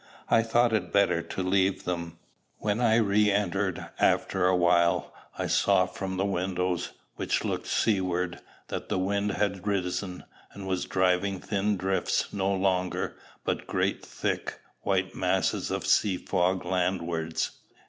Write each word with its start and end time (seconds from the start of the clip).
I 0.31 0.41
thought 0.41 0.73
it 0.73 0.91
better 0.91 1.21
to 1.21 1.43
leave 1.43 1.83
them. 1.83 2.17
When 2.57 2.79
I 2.81 2.95
re 2.95 3.29
entered 3.29 3.85
after 3.99 4.47
a 4.47 4.55
while, 4.55 5.13
I 5.37 5.45
saw 5.45 5.85
from 5.85 6.17
the 6.17 6.25
windows, 6.25 6.93
which 7.17 7.43
looked 7.45 7.67
sea 7.67 8.01
ward, 8.01 8.39
that 8.69 8.89
the 8.89 8.97
wind 8.97 9.33
had 9.33 9.67
risen, 9.67 10.23
and 10.53 10.65
was 10.65 10.85
driving 10.85 11.39
thin 11.39 11.77
drifts 11.77 12.33
no 12.33 12.51
longer, 12.51 13.15
but 13.45 13.67
great, 13.67 14.03
thick, 14.03 14.59
white 14.81 15.13
masses 15.13 15.69
of 15.69 15.85
sea 15.85 16.17
fog 16.17 16.65
landwards. 16.65 17.51